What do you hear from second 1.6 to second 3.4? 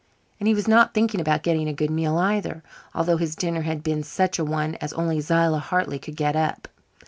a good meal either, although his